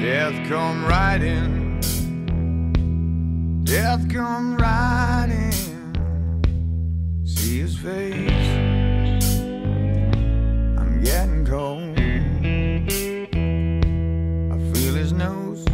Death 0.00 0.48
come 0.48 0.86
riding. 0.86 1.80
Death 3.64 4.08
come 4.08 4.56
riding. 4.56 5.52
See 7.26 7.58
his 7.58 7.76
face. 7.76 8.30
I'm 10.78 11.02
getting 11.02 11.44
cold. 11.44 11.98
I 14.52 14.58
feel 14.72 14.94
his 14.94 15.12
nose 15.12 15.66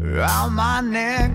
around 0.00 0.52
my 0.54 0.82
neck. 0.82 1.32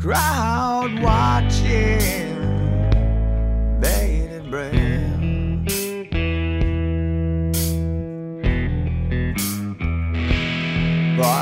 Crowd 0.00 0.98
watching 1.02 1.59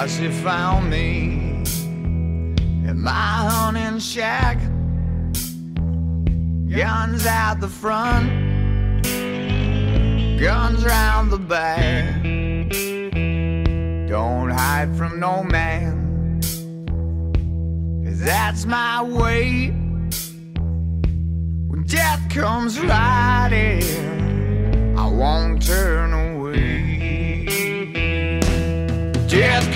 Bossy 0.09 0.31
found 0.31 0.89
me 0.89 1.65
in 2.89 3.03
my 3.03 3.11
hunting 3.11 3.99
shack. 3.99 4.57
Guns 6.67 7.27
out 7.27 7.61
the 7.61 7.69
front, 7.69 8.27
guns 10.41 10.83
round 10.87 11.31
the 11.31 11.37
back. 11.37 12.23
Don't 14.09 14.49
hide 14.49 14.97
from 14.97 15.21
no 15.21 15.43
man, 15.43 16.41
'cause 18.03 18.21
that's 18.21 18.65
my 18.65 19.03
way. 19.03 19.75
When 21.69 21.85
death 21.87 22.27
comes 22.31 22.81
riding, 22.81 23.85
I 24.97 25.07
won't 25.07 25.61
turn 25.63 26.15
away. 26.15 26.47
Death 29.29 29.69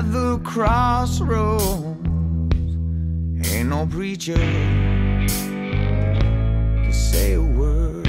at 0.00 0.12
the 0.12 0.38
crossroads. 0.38 1.62
Ain't 3.52 3.68
no 3.68 3.86
preacher 3.86 4.34
to 6.84 6.92
say 6.92 7.34
a 7.34 7.42
word. 7.42 8.06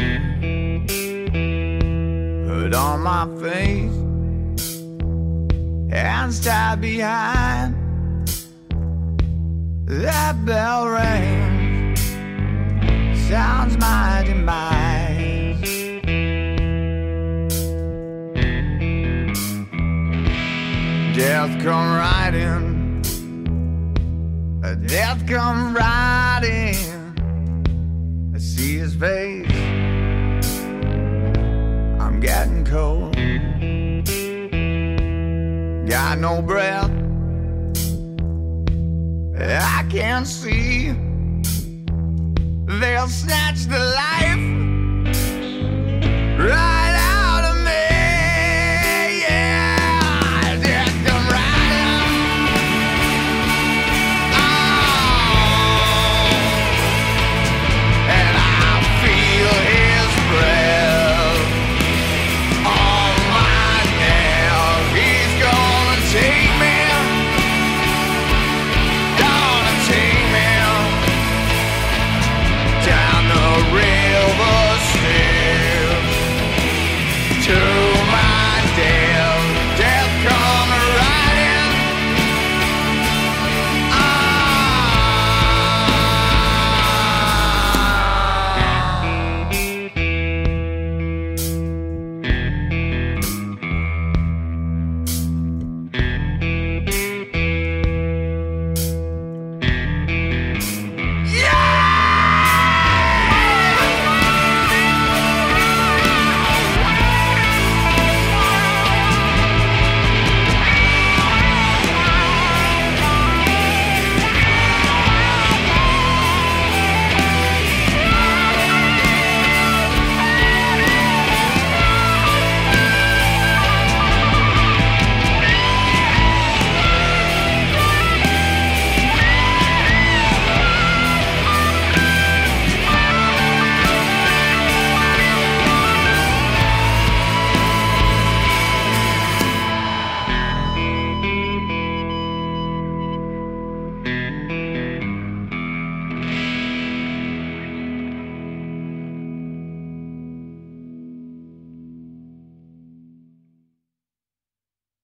Hood 2.47 2.73
on 2.73 3.01
my 3.01 3.25
face, 3.41 3.97
hands 5.91 6.39
tied 6.39 6.79
behind. 6.79 7.75
That 9.85 10.45
bell 10.45 10.87
rings, 10.87 11.99
sounds 13.27 13.77
my 13.77 14.23
demise. 14.25 14.90
Death 21.41 21.63
come 21.63 21.95
riding. 21.95 23.01
Death 24.85 25.25
come 25.25 25.75
riding. 25.75 26.75
I 28.35 28.37
see 28.37 28.77
his 28.77 28.93
face. 28.93 29.51
I'm 31.99 32.19
getting 32.19 32.63
cold. 32.63 33.15
Got 35.89 36.19
no 36.19 36.43
breath. 36.43 36.91
I 39.39 39.83
can't 39.89 40.27
see. 40.27 40.91
They'll 42.79 43.07
snatch 43.07 43.65
the 43.65 43.79
life 43.79 44.60